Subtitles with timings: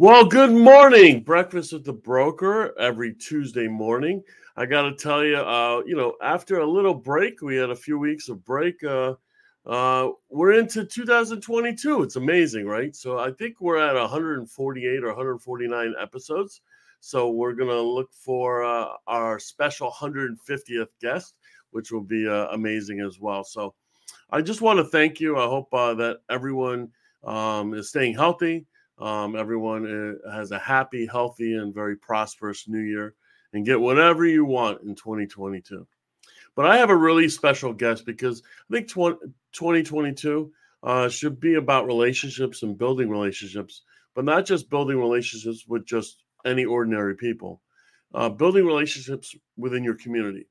[0.00, 1.24] Well, good morning.
[1.24, 4.22] Breakfast with the broker every Tuesday morning.
[4.56, 7.74] I got to tell you, uh, you know, after a little break, we had a
[7.74, 8.84] few weeks of break.
[8.84, 9.14] Uh,
[9.66, 12.04] uh, we're into 2022.
[12.04, 12.94] It's amazing, right?
[12.94, 16.60] So I think we're at 148 or 149 episodes.
[17.00, 21.34] So we're going to look for uh, our special 150th guest,
[21.72, 23.42] which will be uh, amazing as well.
[23.42, 23.74] So
[24.30, 25.38] I just want to thank you.
[25.38, 26.92] I hope uh, that everyone
[27.24, 28.64] um, is staying healthy.
[29.00, 33.14] Um, everyone uh, has a happy, healthy, and very prosperous new year
[33.52, 35.86] and get whatever you want in 2022.
[36.54, 41.86] But I have a really special guest because I think 2022 uh, should be about
[41.86, 43.82] relationships and building relationships,
[44.14, 47.62] but not just building relationships with just any ordinary people.
[48.14, 50.46] Uh, building relationships within your community,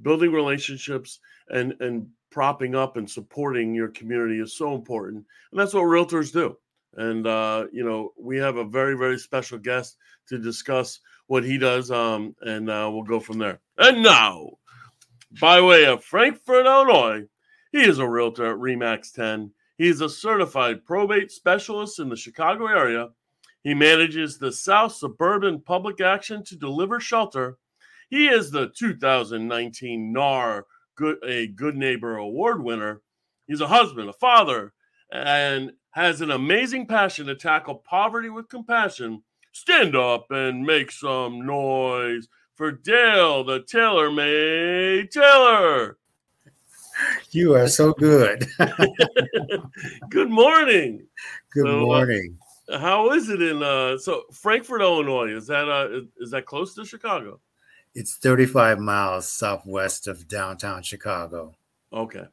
[0.00, 5.74] building relationships and and propping up and supporting your community is so important, and that's
[5.74, 6.56] what realtors do.
[6.96, 9.96] And uh, you know, we have a very very special guest
[10.28, 13.60] to discuss what he does, um, and uh, we'll go from there.
[13.78, 14.50] And now,
[15.40, 17.24] by way of Frankfort, Illinois,
[17.72, 19.50] he is a realtor at Remax 10.
[19.78, 23.08] He is a certified probate specialist in the Chicago area
[23.64, 27.56] he manages the South Suburban Public Action to Deliver Shelter.
[28.10, 33.00] He is the 2019 NAR Good, a Good Neighbor Award winner.
[33.46, 34.74] He's a husband, a father,
[35.10, 39.22] and has an amazing passion to tackle poverty with compassion.
[39.52, 45.96] Stand up and make some noise for Dale, the tailor made Taylor.
[47.30, 48.44] You are so good.
[50.10, 51.06] good morning.
[51.52, 52.38] Good so, uh, morning.
[52.68, 55.30] Uh, how is it in uh so Frankfort, Illinois?
[55.36, 57.38] Is that uh is that close to Chicago?
[57.94, 61.54] It's 35 miles southwest of downtown Chicago.
[61.92, 62.24] Okay.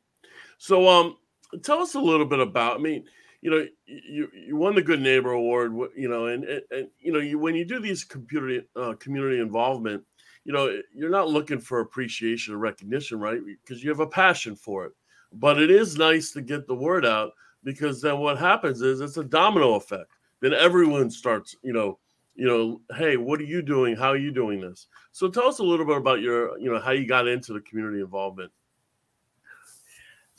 [0.57, 1.17] So um
[1.61, 3.05] tell us a little bit about I mean,
[3.41, 7.11] you know, you you won the Good Neighbor Award, you know, and and, and you
[7.11, 10.03] know, you when you do these community uh, community involvement,
[10.45, 13.39] you know, you're not looking for appreciation or recognition, right?
[13.45, 14.93] Because you have a passion for it.
[15.33, 17.31] But it is nice to get the word out
[17.63, 21.99] because then what happens is it's a domino effect then everyone starts, you know,
[22.35, 23.95] you know, hey, what are you doing?
[23.95, 24.87] How are you doing this?
[25.11, 27.61] So tell us a little bit about your, you know, how you got into the
[27.61, 28.51] community involvement.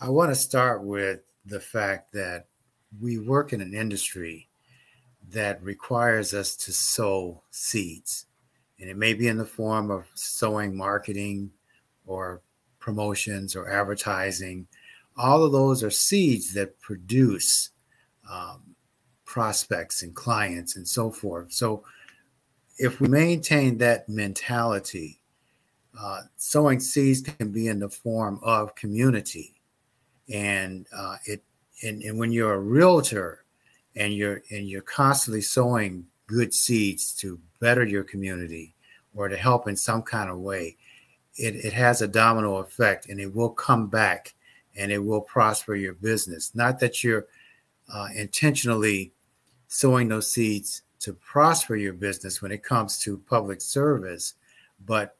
[0.00, 2.46] I want to start with the fact that
[3.00, 4.48] we work in an industry
[5.30, 8.26] that requires us to sow seeds.
[8.80, 11.50] And it may be in the form of sowing marketing
[12.06, 12.42] or
[12.78, 14.66] promotions or advertising.
[15.16, 17.70] All of those are seeds that produce
[18.30, 18.74] um,
[19.24, 21.52] prospects and clients and so forth.
[21.52, 21.84] So,
[22.78, 25.20] if we maintain that mentality,
[25.98, 29.54] uh, sowing seeds can be in the form of community,
[30.32, 31.44] and uh, it
[31.82, 33.44] and, and when you're a realtor
[33.96, 38.74] and you're and you're constantly sowing good seeds to better your community
[39.14, 40.76] or to help in some kind of way,
[41.36, 44.34] it, it has a domino effect and it will come back
[44.76, 46.54] and it will prosper your business.
[46.54, 47.26] Not that you're
[47.92, 49.12] uh, intentionally
[49.68, 54.34] sowing those seeds to prosper your business when it comes to public service,
[54.86, 55.16] but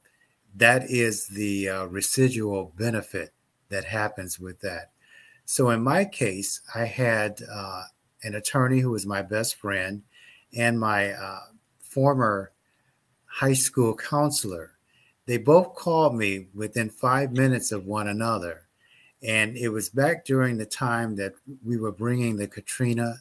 [0.55, 3.33] that is the uh, residual benefit
[3.69, 4.92] that happens with that.
[5.45, 7.83] So in my case, I had uh,
[8.23, 10.01] an attorney who was my best friend
[10.55, 11.39] and my uh,
[11.79, 12.51] former
[13.25, 14.71] high school counselor.
[15.25, 18.67] They both called me within five minutes of one another.
[19.21, 21.33] And it was back during the time that
[21.65, 23.15] we were bringing the Katrina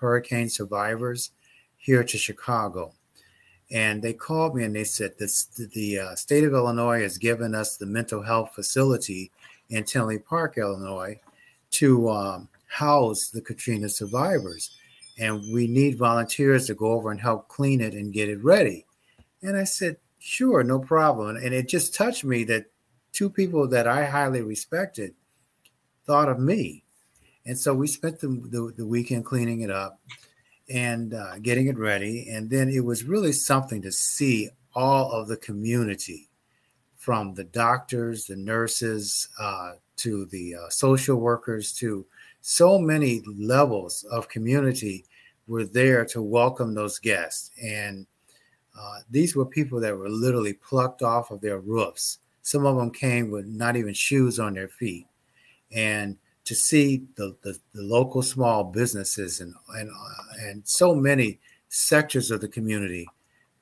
[0.00, 1.32] hurricane survivors
[1.76, 2.92] here to Chicago.
[3.70, 7.54] And they called me and they said this, the uh, state of Illinois has given
[7.54, 9.30] us the mental health facility
[9.68, 11.20] in Tinley Park, Illinois,
[11.74, 14.76] to um, house the Katrina survivors.
[15.18, 18.84] And we need volunteers to go over and help clean it and get it ready.
[19.42, 21.36] And I said, sure, no problem.
[21.36, 22.66] And it just touched me that
[23.12, 25.14] two people that I highly respected
[26.06, 26.84] thought of me
[27.46, 30.00] and so we spent the, the, the weekend cleaning it up
[30.68, 32.28] and uh, getting it ready.
[32.30, 36.30] And then it was really something to see all of the community
[36.96, 42.06] from the doctors, the nurses, uh, to the uh, social workers, to
[42.40, 45.04] so many levels of community
[45.46, 47.50] were there to welcome those guests.
[47.62, 48.06] And
[48.78, 52.18] uh, these were people that were literally plucked off of their roofs.
[52.42, 55.06] Some of them came with not even shoes on their feet.
[55.72, 61.40] And to see the, the, the local small businesses and and uh, and so many
[61.68, 63.08] sectors of the community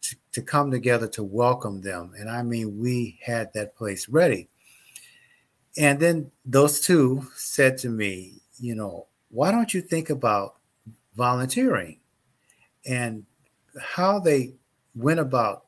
[0.02, 2.12] to, to come together to welcome them.
[2.19, 4.49] And I mean, we had that place ready.
[5.76, 10.56] And then those two said to me, you know, why don't you think about
[11.16, 11.98] volunteering?
[12.86, 13.24] And
[13.80, 14.54] how they
[14.94, 15.64] went about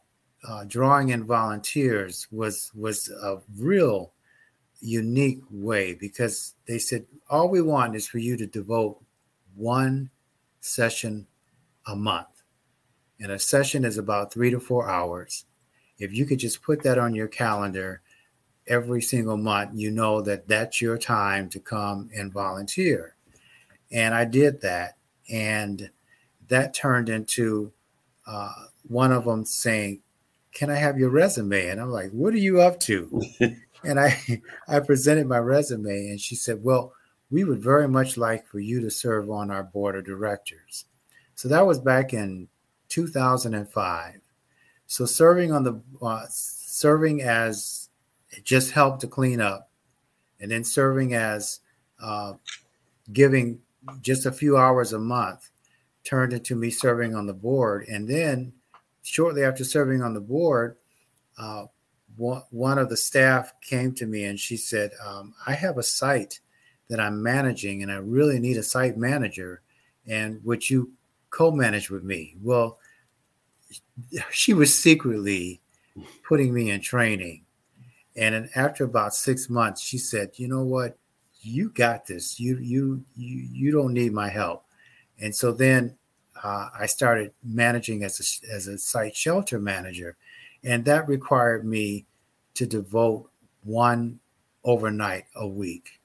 [0.46, 4.12] uh, drawing in volunteers was was a real
[4.80, 9.02] unique way because they said all we want is for you to devote
[9.56, 10.10] one
[10.60, 11.26] session
[11.86, 12.42] a month
[13.20, 15.46] and a session is about three to four hours
[15.98, 18.02] if you could just put that on your calendar
[18.66, 23.14] every single month you know that that's your time to come and volunteer
[23.92, 24.96] and i did that
[25.30, 25.90] and
[26.48, 27.72] that turned into
[28.26, 28.52] uh,
[28.86, 30.00] one of them saying
[30.54, 31.68] can I have your resume?
[31.68, 33.20] And I'm like, what are you up to?
[33.84, 34.16] and I,
[34.68, 36.94] I presented my resume and she said, well,
[37.30, 40.84] we would very much like for you to serve on our board of directors.
[41.34, 42.48] So that was back in
[42.88, 44.20] 2005.
[44.86, 47.83] So serving on the, uh, serving as
[48.36, 49.70] it just helped to clean up
[50.40, 51.60] and then serving as
[52.02, 52.34] uh,
[53.12, 53.60] giving
[54.00, 55.50] just a few hours a month
[56.04, 57.86] turned into me serving on the board.
[57.88, 58.52] And then
[59.02, 60.76] shortly after serving on the board,
[61.38, 61.64] uh,
[62.16, 66.40] one, of the staff came to me and she said, um, I have a site
[66.88, 69.62] that I'm managing and I really need a site manager.
[70.06, 70.92] And would you
[71.30, 72.36] co manage with me?
[72.40, 72.78] Well,
[74.30, 75.60] she was secretly
[76.28, 77.43] putting me in training.
[78.16, 80.96] And then after about six months, she said, You know what?
[81.40, 82.38] You got this.
[82.38, 84.64] You you you you don't need my help.
[85.20, 85.96] And so then
[86.42, 90.16] uh, I started managing as a, as a site shelter manager.
[90.62, 92.06] And that required me
[92.54, 93.30] to devote
[93.62, 94.20] one
[94.64, 96.00] overnight a week.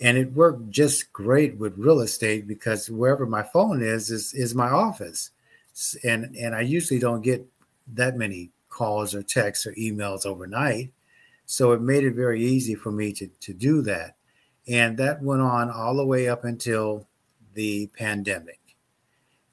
[0.00, 4.54] And it worked just great with real estate because wherever my phone is, is, is
[4.54, 5.30] my office.
[6.02, 7.46] And, and I usually don't get
[7.94, 10.92] that many calls or texts or emails overnight.
[11.50, 14.14] So it made it very easy for me to, to do that.
[14.68, 17.08] And that went on all the way up until
[17.54, 18.60] the pandemic.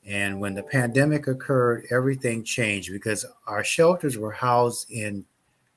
[0.05, 5.25] And when the pandemic occurred, everything changed because our shelters were housed in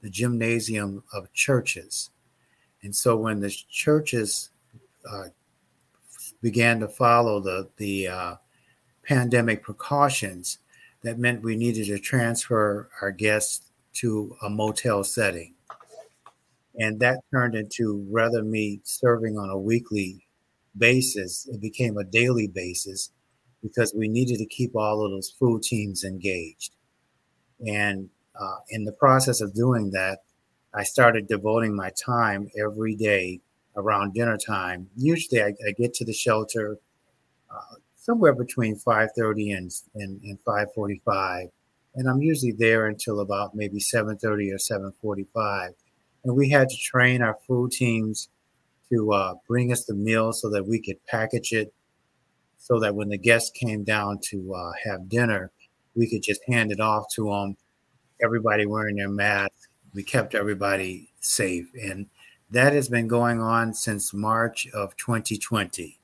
[0.02, 2.10] the gymnasium of churches.
[2.82, 4.50] And so when the churches
[5.10, 5.28] uh,
[6.42, 8.34] began to follow the, the uh,
[9.04, 10.58] pandemic precautions,
[11.00, 15.54] that meant we needed to transfer our guests to a motel setting.
[16.78, 20.26] And that turned into rather me serving on a weekly
[20.76, 23.10] basis, it became a daily basis
[23.62, 26.76] because we needed to keep all of those food teams engaged.
[27.66, 28.08] And
[28.40, 30.20] uh, in the process of doing that,
[30.72, 33.40] I started devoting my time every day
[33.76, 34.88] around dinner time.
[34.96, 36.78] Usually, I, I get to the shelter
[37.50, 41.50] uh, somewhere between 5:30 and, and, and 5:45,
[41.96, 45.74] and I'm usually there until about maybe 7:30 or 7:45.
[46.24, 48.28] And we had to train our food teams
[48.92, 51.72] to uh, bring us the meal so that we could package it
[52.60, 55.50] so that when the guests came down to uh, have dinner,
[55.96, 57.56] we could just hand it off to them.
[58.22, 59.70] Everybody wearing their mask.
[59.94, 62.06] We kept everybody safe, and
[62.50, 65.98] that has been going on since March of 2020.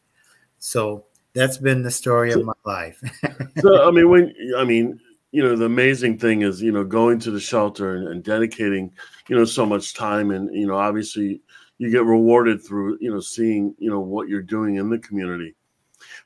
[0.59, 1.05] So
[1.35, 3.01] that's been the story of my life.
[3.61, 4.99] so I mean, when I mean,
[5.37, 8.91] you know, the amazing thing is, you know, going to the shelter and, and dedicating,
[9.29, 11.43] you know, so much time, and you know, obviously,
[11.79, 15.55] you get rewarded through, you know, seeing, you know, what you're doing in the community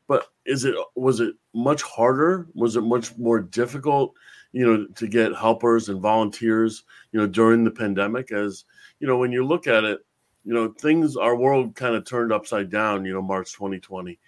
[0.09, 2.49] but is it was it much harder?
[2.55, 4.15] Was it much more difficult,
[4.53, 8.33] you know, to get helpers and volunteers, you know, during the pandemic?
[8.33, 8.65] As
[8.99, 10.01] you know, when you look at it,
[10.45, 14.19] you know, things our world kind of turned upside down, you know, March 2020.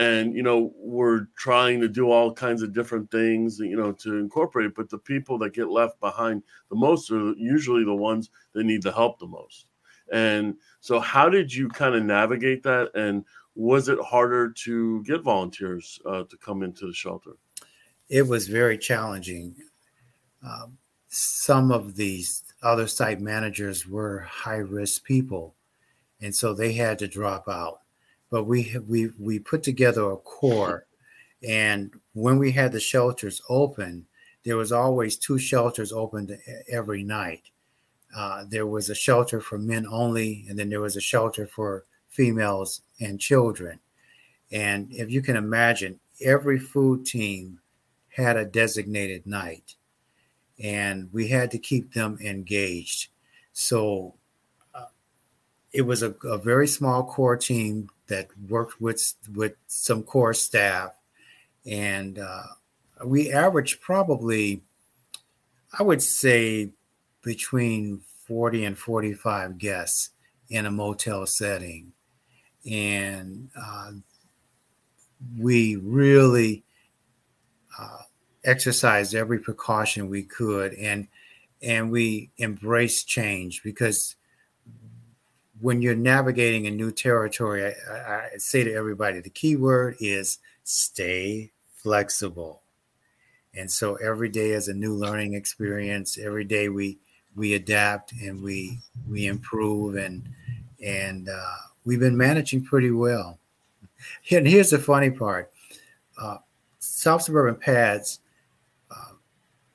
[0.00, 4.16] And you know, we're trying to do all kinds of different things, you know, to
[4.16, 4.74] incorporate.
[4.74, 8.82] But the people that get left behind the most are usually the ones that need
[8.82, 9.66] the help the most.
[10.10, 12.90] And so, how did you kind of navigate that?
[12.94, 17.32] And was it harder to get volunteers uh, to come into the shelter?
[18.08, 19.54] It was very challenging.
[20.42, 20.78] Um,
[21.08, 25.56] some of these other site managers were high risk people,
[26.22, 27.80] and so they had to drop out.
[28.30, 30.86] But we we we put together a core,
[31.46, 34.06] and when we had the shelters open,
[34.44, 37.50] there was always two shelters open every night.
[38.14, 41.84] Uh, there was a shelter for men only, and then there was a shelter for
[42.08, 43.78] females and children.
[44.50, 47.60] And if you can imagine, every food team
[48.08, 49.76] had a designated night,
[50.62, 53.08] and we had to keep them engaged.
[53.52, 54.14] So
[54.74, 54.86] uh,
[55.72, 60.92] it was a, a, very small core team that worked with with some core staff,
[61.64, 62.42] and uh,
[63.04, 64.62] we averaged probably,
[65.78, 66.70] I would say,
[67.22, 70.10] between 40 and 45 guests
[70.48, 71.92] in a motel setting.
[72.70, 73.92] And uh,
[75.38, 76.64] we really
[77.78, 78.02] uh,
[78.44, 81.08] exercised every precaution we could and
[81.62, 84.16] and we embraced change because
[85.60, 90.38] when you're navigating a new territory I, I, say to everybody the key word is
[90.64, 92.62] stay flexible.
[93.54, 96.18] And so every day is a new learning experience.
[96.18, 96.98] Every day we
[97.34, 100.28] we adapt and we we improve and
[100.84, 103.38] and uh, we've been managing pretty well.
[104.30, 105.52] And here's the funny part.
[106.16, 106.38] Uh,
[106.78, 108.20] south suburban pads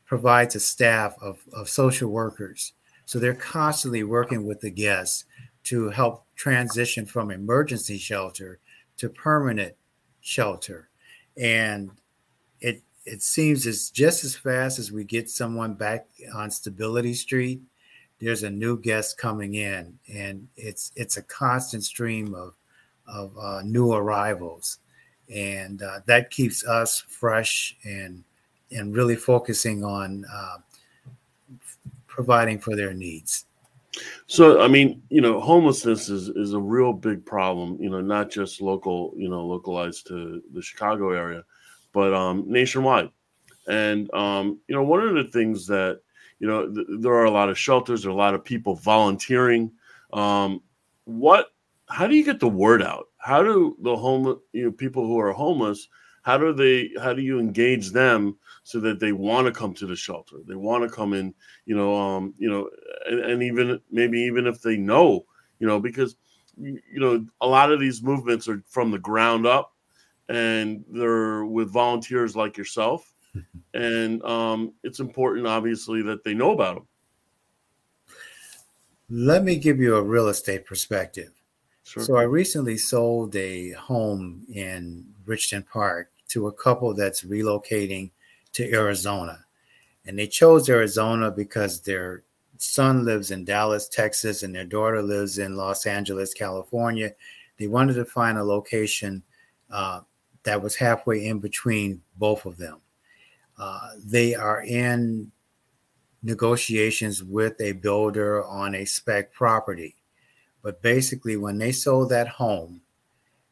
[0.05, 2.73] provides a staff of, of social workers.
[3.05, 5.25] So they're constantly working with the guests
[5.65, 8.59] to help transition from emergency shelter
[8.97, 9.75] to permanent
[10.21, 10.89] shelter.
[11.37, 11.91] And
[12.61, 17.61] it it seems it's just as fast as we get someone back on Stability Street,
[18.19, 22.55] there's a new guest coming in, and it's it's a constant stream of
[23.07, 24.79] of uh, new arrivals,
[25.33, 28.23] and uh, that keeps us fresh and
[28.71, 30.57] and really focusing on uh,
[32.07, 33.45] providing for their needs.
[34.27, 38.29] So, I mean, you know, homelessness is, is a real big problem, you know, not
[38.29, 41.43] just local, you know, localized to the Chicago area,
[41.93, 43.09] but um, nationwide.
[43.67, 46.01] And, um, you know, one of the things that,
[46.39, 48.75] you know, th- there are a lot of shelters, there are a lot of people
[48.75, 49.71] volunteering.
[50.13, 50.61] Um,
[51.05, 51.47] what,
[51.87, 53.05] how do you get the word out?
[53.17, 55.87] How do the home, you know, people who are homeless,
[56.25, 59.85] how do they, how do you engage them so that they want to come to
[59.85, 60.37] the shelter.
[60.47, 61.35] They want to come in,
[61.67, 62.67] you know, um, you know,
[63.05, 65.23] and, and even maybe even if they know,
[65.59, 66.15] you know, because
[66.57, 69.75] you know a lot of these movements are from the ground up,
[70.27, 73.13] and they're with volunteers like yourself,
[73.75, 76.87] and um, it's important, obviously, that they know about them.
[79.11, 81.29] Let me give you a real estate perspective.
[81.83, 82.01] Sure.
[82.01, 88.11] So I recently sold a home in Richton Park to a couple that's relocating
[88.53, 89.45] to Arizona.
[90.05, 92.23] And they chose Arizona because their
[92.57, 97.13] son lives in Dallas, Texas, and their daughter lives in Los Angeles, California.
[97.57, 99.23] They wanted to find a location
[99.71, 100.01] uh,
[100.43, 102.79] that was halfway in between both of them.
[103.57, 105.31] Uh, they are in
[106.23, 109.95] negotiations with a builder on a spec property.
[110.61, 112.81] But basically, when they sold that home,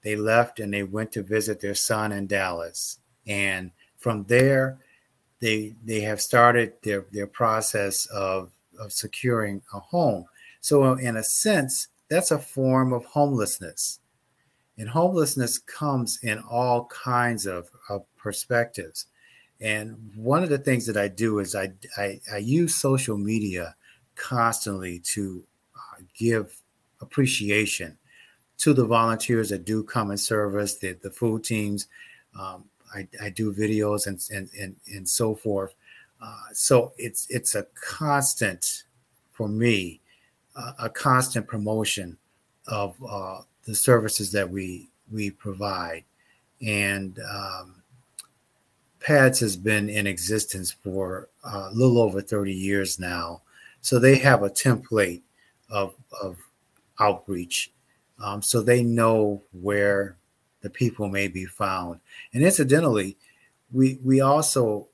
[0.04, 3.00] they left and they went to visit their son in Dallas.
[3.26, 4.80] And from there,
[5.40, 10.26] they they have started their their process of of securing a home.
[10.62, 14.00] So in a sense, that's a form of homelessness.
[14.78, 19.08] And homelessness comes in all kinds of, of perspectives.
[19.62, 23.76] And one of the things that I do is I, I, I use social media
[24.16, 25.44] constantly to
[25.76, 26.60] uh, give
[27.02, 27.98] appreciation
[28.60, 31.88] to the volunteers that do come and serve us, the, the food teams,
[32.40, 35.74] um, I, I do videos and and and, and so forth.
[36.22, 38.84] Uh, so it's it's a constant
[39.32, 40.00] for me,
[40.56, 42.18] uh, a constant promotion
[42.68, 46.04] of uh, the services that we we provide,
[46.62, 47.84] and um,
[49.04, 53.42] PADS has been in existence for a little over 30 years now.
[53.82, 55.22] So they have a template
[55.70, 56.38] of, of
[57.02, 57.70] outreach.
[58.20, 60.18] Um, so they know where
[60.62, 62.00] the people may be found.
[62.34, 63.18] And incidentally,
[63.72, 64.88] we we also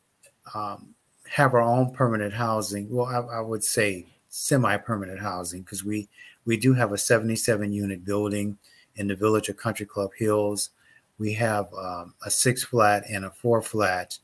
[0.53, 0.93] um,
[1.29, 2.89] have our own permanent housing.
[2.89, 6.09] Well, I, I would say semi-permanent housing because we
[6.45, 8.57] we do have a 77 unit building
[8.95, 10.71] in the village of Country Club Hills.
[11.17, 14.17] We have um, a six flat and a four flat,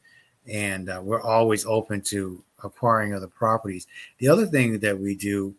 [0.48, 3.86] and uh, we're always open to acquiring other properties.
[4.18, 5.54] The other thing that we do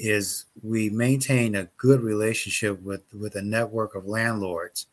[0.00, 4.86] is we maintain a good relationship with with a network of landlords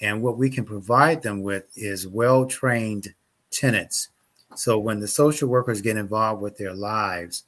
[0.00, 3.14] and what we can provide them with is well trained
[3.50, 4.08] tenants.
[4.54, 7.44] So when the social workers get involved with their lives,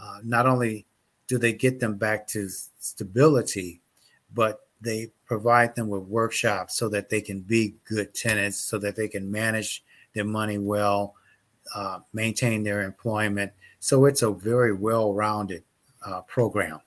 [0.00, 0.86] uh, not only
[1.28, 2.48] do they get them back to
[2.80, 3.80] stability,
[4.34, 8.96] but they provide them with workshops so that they can be good tenants, so that
[8.96, 9.84] they can manage
[10.14, 11.14] their money well,
[11.74, 13.52] uh, maintain their employment.
[13.80, 15.62] So it's a very well rounded
[16.08, 16.80] uh, program.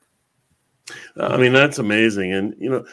[1.17, 2.85] I mean that's amazing, and you know,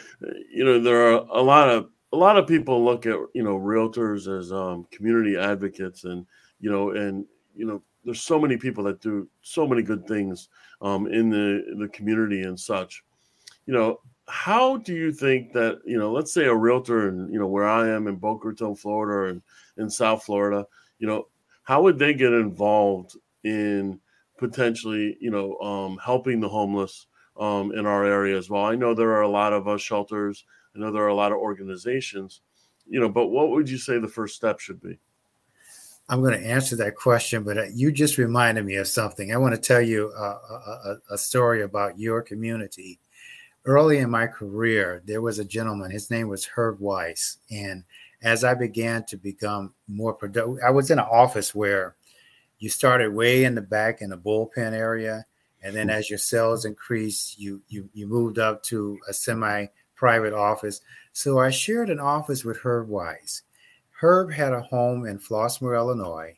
[0.51, 3.57] you know there are a lot of a lot of people look at you know
[3.57, 6.25] realtors as um, community advocates and
[6.59, 10.49] you know and you know there's so many people that do so many good things
[10.81, 13.03] um, in the in the community and such
[13.65, 17.39] you know how do you think that you know let's say a realtor and you
[17.39, 19.41] know where i am in boca raton florida and
[19.77, 20.65] in south florida
[20.99, 21.27] you know
[21.63, 23.99] how would they get involved in
[24.39, 27.07] potentially you know um, helping the homeless
[27.39, 30.45] um, in our area as well i know there are a lot of us shelters
[30.75, 32.41] I know there are a lot of organizations,
[32.87, 34.99] you know, but what would you say the first step should be?
[36.07, 39.31] I'm going to answer that question, but uh, you just reminded me of something.
[39.31, 42.99] I want to tell you a, a, a, story about your community.
[43.65, 47.37] Early in my career, there was a gentleman, his name was Herb Weiss.
[47.51, 47.83] And
[48.23, 51.95] as I began to become more productive, I was in an office where
[52.59, 55.25] you started way in the back in the bullpen area.
[55.61, 60.33] And then as your sales increased, you, you, you moved up to a semi private
[60.33, 60.81] office.
[61.11, 63.43] So I shared an office with Herb Wise.
[63.99, 66.37] Herb had a home in Flossmoor, Illinois,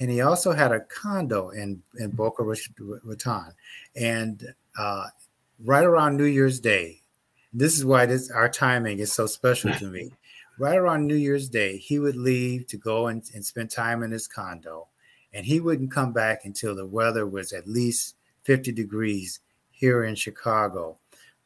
[0.00, 3.52] and he also had a condo in, in Boca Raton.
[3.94, 4.42] And
[4.76, 5.06] uh,
[5.64, 7.02] right around New Year's Day,
[7.52, 10.12] this is why this our timing is so special to me.
[10.58, 14.10] Right around New Year's Day, he would leave to go and, and spend time in
[14.10, 14.88] his condo,
[15.36, 19.40] and he wouldn't come back until the weather was at least 50 degrees
[19.70, 20.96] here in Chicago.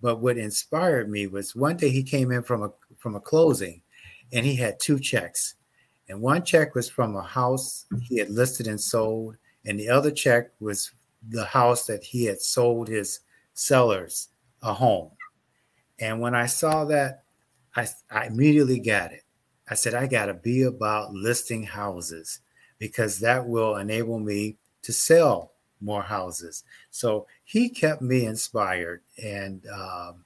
[0.00, 3.82] But what inspired me was one day he came in from a from a closing
[4.32, 5.56] and he had two checks.
[6.08, 10.12] And one check was from a house he had listed and sold, and the other
[10.12, 10.92] check was
[11.28, 13.20] the house that he had sold his
[13.54, 14.28] sellers
[14.62, 15.10] a home.
[15.98, 17.24] And when I saw that,
[17.74, 19.24] I, I immediately got it.
[19.68, 22.40] I said, I got to be about listing houses
[22.80, 26.64] because that will enable me to sell more houses.
[26.90, 29.02] So he kept me inspired.
[29.22, 30.24] And um,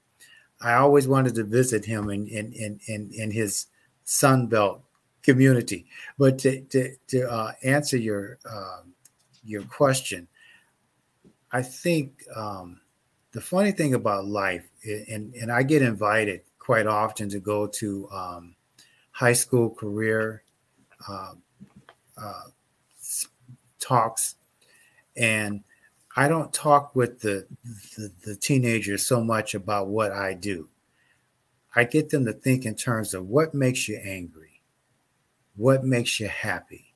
[0.63, 3.67] I always wanted to visit him in, in, in, in, in his
[4.05, 4.83] Sun Belt
[5.23, 5.87] community.
[6.19, 8.95] But to to, to uh, answer your um,
[9.43, 10.29] your question,
[11.51, 12.81] I think um,
[13.33, 18.09] the funny thing about life, and and I get invited quite often to go to
[18.11, 18.55] um,
[19.11, 20.43] high school career
[21.09, 21.33] uh,
[22.17, 22.45] uh,
[23.81, 24.37] talks,
[25.17, 25.63] and
[26.17, 27.47] I don't talk with the,
[27.97, 30.69] the, the teenagers so much about what I do.
[31.75, 34.63] I get them to think in terms of what makes you angry,
[35.57, 36.95] what makes you happy,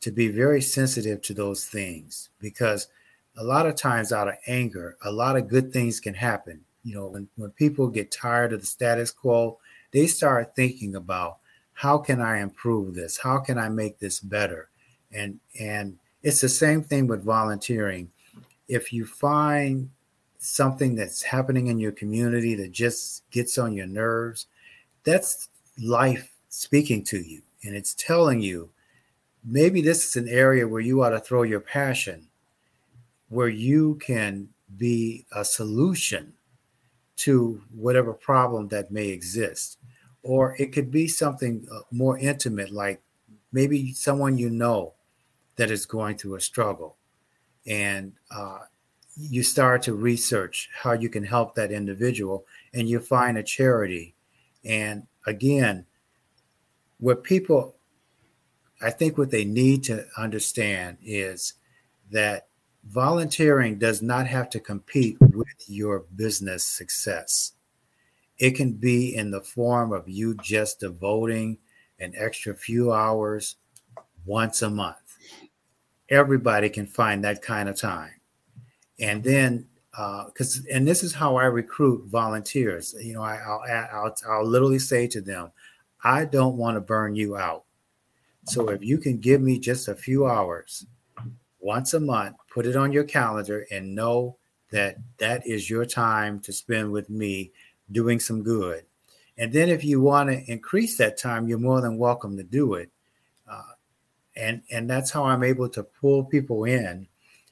[0.00, 2.88] to be very sensitive to those things because
[3.36, 6.62] a lot of times out of anger, a lot of good things can happen.
[6.82, 9.58] You know, when, when people get tired of the status quo,
[9.92, 11.38] they start thinking about
[11.78, 13.16] how can I improve this?
[13.16, 14.68] How can I make this better?
[15.12, 18.10] And and it's the same thing with volunteering.
[18.66, 19.88] If you find
[20.38, 24.48] something that's happening in your community that just gets on your nerves,
[25.04, 27.42] that's life speaking to you.
[27.62, 28.70] And it's telling you
[29.44, 32.26] maybe this is an area where you ought to throw your passion,
[33.28, 36.32] where you can be a solution
[37.18, 39.78] to whatever problem that may exist.
[40.22, 43.00] Or it could be something uh, more intimate, like
[43.52, 44.94] maybe someone you know
[45.56, 46.96] that is going through a struggle.
[47.66, 48.60] And uh,
[49.16, 54.14] you start to research how you can help that individual and you find a charity.
[54.64, 55.86] And again,
[56.98, 57.76] what people,
[58.80, 61.54] I think what they need to understand is
[62.10, 62.46] that
[62.84, 67.52] volunteering does not have to compete with your business success.
[68.38, 71.58] It can be in the form of you just devoting
[71.98, 73.56] an extra few hours
[74.24, 75.16] once a month.
[76.08, 78.18] Everybody can find that kind of time
[78.98, 79.66] and then
[80.26, 82.94] because uh, and this is how I recruit volunteers.
[83.00, 85.50] You know, I, will I'll I'll literally say to them,
[86.04, 87.64] I don't want to burn you out.
[88.44, 90.86] So if you can give me just a few hours
[91.60, 94.36] once a month, put it on your calendar, and know
[94.70, 97.52] that that is your time to spend with me
[97.90, 98.84] doing some good.
[99.36, 102.74] And then if you want to increase that time, you're more than welcome to do
[102.74, 102.90] it.
[103.48, 103.62] Uh,
[104.36, 107.06] and and that's how I'm able to pull people in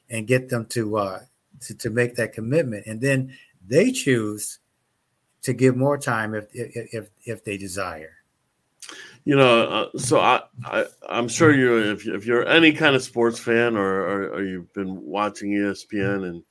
[0.09, 1.19] and get them to uh,
[1.61, 3.33] to, to make that commitment and then
[3.67, 4.59] they choose
[5.41, 8.13] to give more time if if if, they desire
[9.25, 13.03] you know uh, so I, I i'm sure you if, if you're any kind of
[13.03, 16.43] sports fan or, or, or you've been watching espn and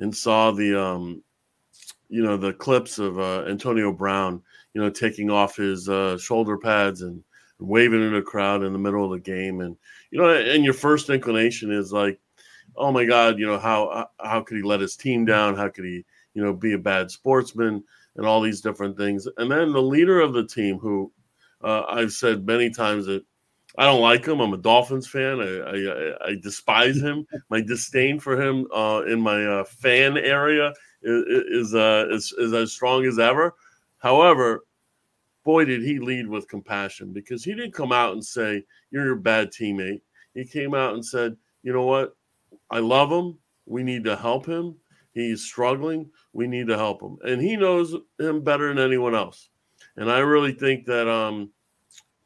[0.00, 1.22] and saw the um
[2.08, 4.42] you know the clips of uh, antonio brown
[4.74, 7.22] you know taking off his uh, shoulder pads and
[7.58, 9.76] waving in a crowd in the middle of the game and
[10.10, 12.20] you know and your first inclination is like
[12.76, 15.56] oh my God, you know, how how could he let his team down?
[15.56, 17.82] How could he, you know, be a bad sportsman
[18.16, 19.26] and all these different things?
[19.36, 21.12] And then the leader of the team, who
[21.62, 23.24] uh, I've said many times that
[23.78, 24.40] I don't like him.
[24.40, 25.40] I'm a Dolphins fan.
[25.40, 27.26] I, I, I despise him.
[27.50, 32.52] My disdain for him uh, in my uh, fan area is is, uh, is is
[32.52, 33.54] as strong as ever.
[33.98, 34.64] However,
[35.44, 39.16] boy, did he lead with compassion because he didn't come out and say you're a
[39.16, 40.00] bad teammate.
[40.34, 42.16] He came out and said, you know what,
[42.70, 43.38] I love him.
[43.64, 44.76] We need to help him.
[45.12, 46.10] He's struggling.
[46.32, 47.16] We need to help him.
[47.24, 49.48] And he knows him better than anyone else.
[49.96, 51.50] And I really think that um,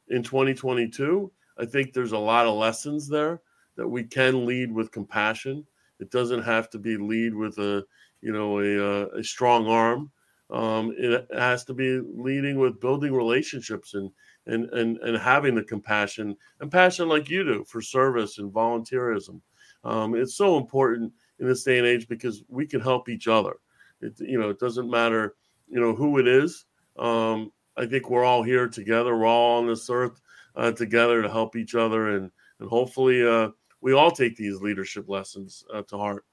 [0.09, 3.43] in 2022, I think there's a lot of lessons there
[3.77, 5.67] that we can lead with compassion.
[5.99, 7.85] It doesn't have to be lead with a
[8.23, 10.11] you know a, uh, a strong arm.
[10.51, 14.11] Um, it has to be leading with building relationships and
[14.47, 19.41] and and and having the compassion and passion like you do for service and volunteerism.
[19.85, 23.57] Um, it's so important in this day and age because we can help each other.
[24.01, 25.37] It you know it doesn't matter
[25.69, 26.67] you know who it is.
[26.99, 29.17] Um, I think we're all here together.
[29.17, 30.21] We're all on this earth
[30.55, 33.49] uh, together to help each other, and and hopefully uh,
[33.81, 36.27] we all take these leadership lessons uh, to heart.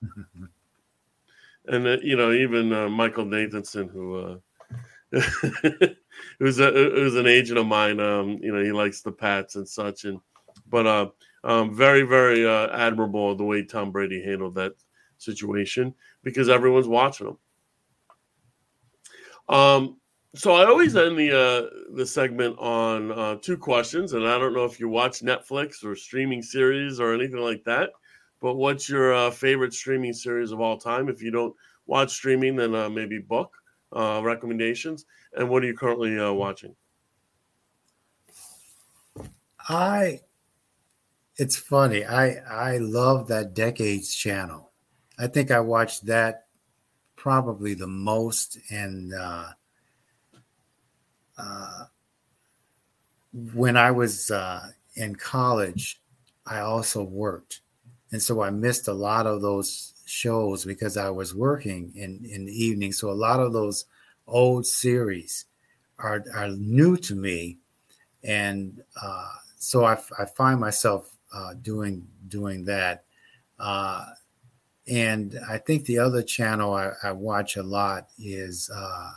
[1.66, 5.20] and uh, you know, even uh, Michael Nathanson, who uh,
[6.38, 8.00] who's a who's an agent of mine.
[8.00, 10.18] Um, you know, he likes the Pats and such, and
[10.70, 11.08] but uh,
[11.44, 14.72] um, very very uh, admirable the way Tom Brady handled that
[15.18, 17.36] situation because everyone's watching him.
[19.54, 19.96] Um,
[20.36, 24.52] so I always end the uh, the segment on uh, two questions, and I don't
[24.52, 27.90] know if you watch Netflix or streaming series or anything like that.
[28.40, 31.08] But what's your uh, favorite streaming series of all time?
[31.08, 31.54] If you don't
[31.86, 33.52] watch streaming, then uh, maybe book
[33.92, 35.06] uh, recommendations.
[35.34, 36.76] And what are you currently uh, watching?
[39.68, 40.20] I,
[41.36, 42.04] it's funny.
[42.04, 44.70] I I love that Decades channel.
[45.18, 46.46] I think I watched that
[47.16, 49.46] probably the most, and uh,
[53.54, 56.00] when I was uh, in college,
[56.46, 57.60] I also worked,
[58.12, 62.46] and so I missed a lot of those shows because I was working in in
[62.46, 62.92] the evening.
[62.92, 63.86] So a lot of those
[64.26, 65.46] old series
[65.98, 67.58] are are new to me,
[68.22, 73.04] and uh, so I, I find myself uh, doing doing that.
[73.58, 74.04] Uh,
[74.88, 79.10] and I think the other channel I, I watch a lot is uh,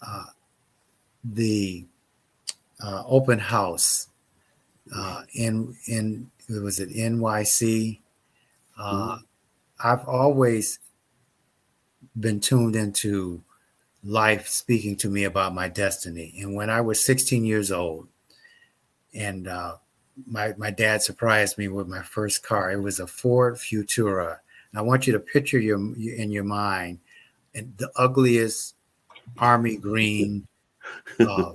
[0.00, 0.24] uh,
[1.32, 1.84] the
[2.82, 4.08] uh, open house
[5.34, 8.00] in in was it NYC.
[8.78, 9.22] Mm-hmm.
[9.82, 10.78] I've always
[12.18, 13.42] been tuned into
[14.02, 16.34] life speaking to me about my destiny.
[16.40, 18.08] And when I was 16 years old,
[19.14, 19.76] and uh,
[20.26, 22.70] my my dad surprised me with my first car.
[22.70, 24.38] It was a Ford Futura.
[24.72, 26.98] And I want you to picture your in your mind
[27.54, 28.74] and the ugliest
[29.38, 30.46] army green.
[31.20, 31.52] Uh,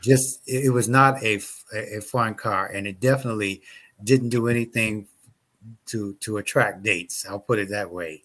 [0.00, 1.40] just it was not a
[1.72, 3.62] a fun car, and it definitely
[4.02, 5.06] didn't do anything
[5.86, 7.26] to to attract dates.
[7.28, 8.22] I'll put it that way.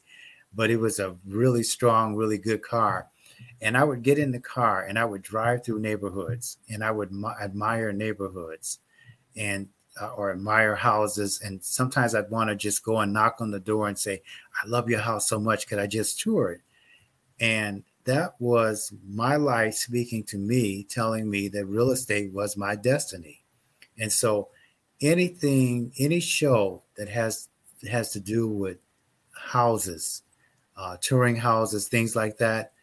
[0.53, 3.09] But it was a really strong, really good car.
[3.61, 6.91] And I would get in the car and I would drive through neighborhoods and I
[6.91, 8.79] would m- admire neighborhoods
[9.35, 9.67] and
[9.99, 11.41] uh, or admire houses.
[11.43, 14.21] And sometimes I'd want to just go and knock on the door and say,
[14.63, 15.67] I love your house so much.
[15.67, 16.61] Could I just tour it?
[17.39, 22.75] And that was my life speaking to me, telling me that real estate was my
[22.75, 23.43] destiny.
[23.99, 24.49] And so
[25.01, 27.49] anything, any show that has
[27.89, 28.77] has to do with
[29.31, 30.23] houses,
[30.77, 32.73] uh, touring houses, things like that.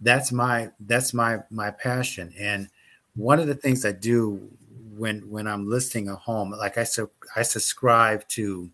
[0.00, 2.32] That's my that's my my passion.
[2.38, 2.68] And
[3.16, 4.48] one of the things I do
[4.96, 8.70] when when I'm listing a home, like I so I subscribe to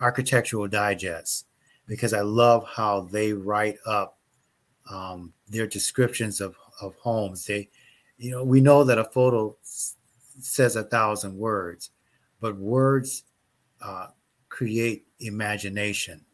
[0.00, 1.46] Architectural Digest
[1.86, 4.13] because I love how they write up
[4.90, 7.46] um, their descriptions of of homes.
[7.46, 7.68] They,
[8.18, 11.90] you know, we know that a photo says a thousand words,
[12.40, 13.24] but words
[13.80, 14.08] uh,
[14.48, 16.24] create imagination.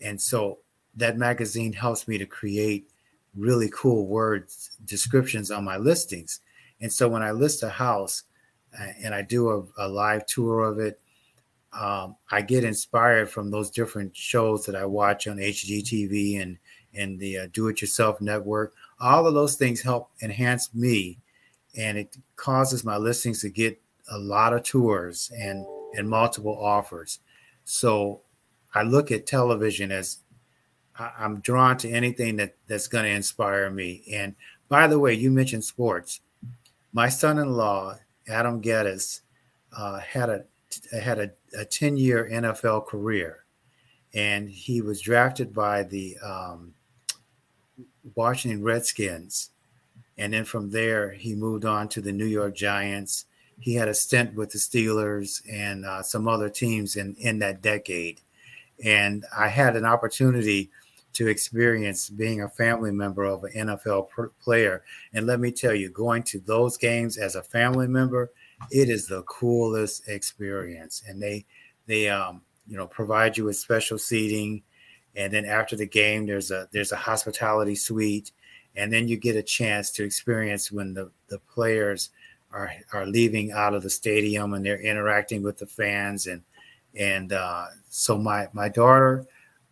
[0.00, 0.58] And so
[0.96, 2.88] that magazine helps me to create
[3.36, 6.40] really cool words descriptions on my listings.
[6.80, 8.24] And so when I list a house
[8.78, 11.00] uh, and I do a, a live tour of it,
[11.72, 16.58] um, I get inspired from those different shows that I watch on HGTV and
[16.96, 18.74] and the uh, Do It Yourself Network.
[19.00, 21.18] All of those things help enhance me,
[21.76, 23.80] and it causes my listings to get
[24.10, 27.20] a lot of tours and and multiple offers.
[27.64, 28.20] So
[28.74, 30.18] I look at television as
[30.96, 34.04] I'm drawn to anything that that's going to inspire me.
[34.12, 34.34] And
[34.68, 36.20] by the way, you mentioned sports.
[36.92, 39.20] My son-in-law Adam Gettis
[39.76, 40.44] uh, had a
[41.00, 43.44] had a, a 10 year NFL career,
[44.14, 46.74] and he was drafted by the um,
[48.14, 49.50] Washington Redskins,
[50.18, 53.26] and then from there he moved on to the New York Giants
[53.58, 57.62] he had a stint with the Steelers and uh, some other teams in in that
[57.62, 58.20] decade,
[58.84, 60.70] and I had an opportunity
[61.14, 64.82] to experience being a family member of an NFL pr- player.
[65.12, 68.32] And let me tell you, going to those games as a family member,
[68.72, 71.04] it is the coolest experience.
[71.06, 71.46] And they
[71.86, 74.62] they um, you know provide you with special seating,
[75.16, 78.32] and then after the game, there's a there's a hospitality suite,
[78.76, 82.10] and then you get a chance to experience when the the players
[82.52, 86.42] are are leaving out of the stadium and they're interacting with the fans and
[86.96, 89.26] and uh, so my my daughter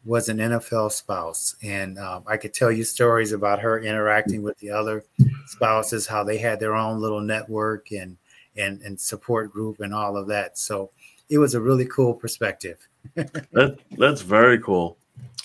[0.05, 4.59] was an NFL spouse, and um, I could tell you stories about her interacting with
[4.59, 5.05] the other
[5.47, 8.17] spouses, how they had their own little network and
[8.57, 10.59] and and support group and all of that.
[10.59, 10.91] So
[11.29, 12.79] it was a really cool perspective.
[13.15, 14.97] that that's very cool.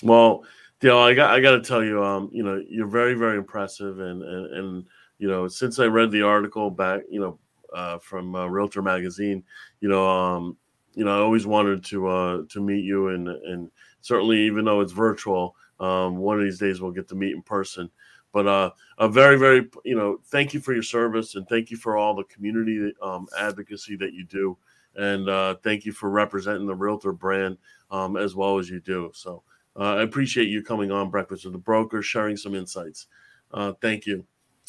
[0.02, 0.44] Well,
[0.80, 3.98] Dale, I got I got to tell you, um, you know, you're very very impressive,
[3.98, 4.86] and and and
[5.18, 7.38] you know, since I read the article back, you know,
[7.74, 9.42] uh, from uh, Realtor Magazine,
[9.80, 10.56] you know, um,
[10.94, 14.80] you know, I always wanted to uh, to meet you, and and certainly, even though
[14.80, 17.90] it's virtual, um, one of these days we'll get to meet in person.
[18.32, 21.76] But uh, a very, very, you know, thank you for your service, and thank you
[21.76, 24.56] for all the community um, advocacy that you do,
[24.96, 27.56] and uh, thank you for representing the Realtor brand
[27.90, 29.10] um, as well as you do.
[29.14, 29.42] So
[29.78, 33.06] uh, I appreciate you coming on Breakfast with the Broker, sharing some insights.
[33.52, 34.24] Uh, thank you.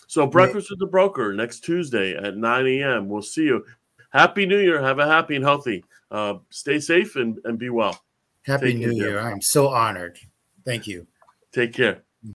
[0.07, 3.09] So, Breakfast with the Broker next Tuesday at 9 a.m.
[3.09, 3.65] We'll see you.
[4.11, 4.81] Happy New Year.
[4.81, 5.83] Have a happy and healthy.
[6.09, 7.99] Uh, stay safe and, and be well.
[8.45, 9.19] Happy Take New Year.
[9.19, 10.19] I'm so honored.
[10.65, 11.05] Thank you.
[11.51, 12.03] Take care.